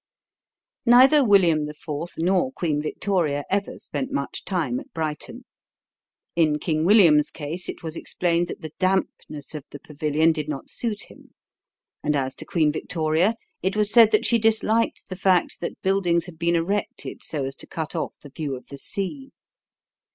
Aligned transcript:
Neither 0.87 1.23
William 1.23 1.69
IV. 1.69 1.85
nor 2.17 2.51
Queen 2.53 2.81
Victoria 2.81 3.43
ever 3.51 3.77
spent 3.77 4.11
much 4.11 4.43
time 4.45 4.79
at 4.79 4.91
Brighton. 4.95 5.45
In 6.35 6.57
King 6.57 6.85
William's 6.85 7.29
case 7.29 7.69
it 7.69 7.83
was 7.83 7.95
explained 7.95 8.47
that 8.47 8.61
the 8.61 8.73
dampness 8.79 9.53
of 9.53 9.67
the 9.69 9.77
Pavilion 9.77 10.31
did 10.31 10.49
not 10.49 10.71
suit 10.71 11.03
him; 11.03 11.35
and 12.03 12.15
as 12.15 12.33
to 12.37 12.45
Queen 12.45 12.71
Victoria, 12.71 13.35
it 13.61 13.75
was 13.77 13.91
said 13.93 14.09
that 14.09 14.25
she 14.25 14.39
disliked 14.39 15.07
the 15.07 15.15
fact 15.15 15.59
that 15.61 15.79
buildings 15.83 16.25
had 16.25 16.39
been 16.39 16.55
erected 16.55 17.21
so 17.21 17.45
as 17.45 17.55
to 17.57 17.67
cut 17.67 17.93
off 17.95 18.15
the 18.23 18.29
view 18.31 18.55
of 18.55 18.69
the 18.69 18.79
sea. 18.79 19.29